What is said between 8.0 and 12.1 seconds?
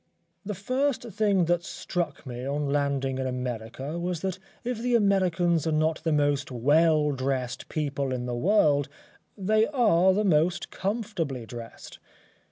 in the world, they are the most comfortably dressed.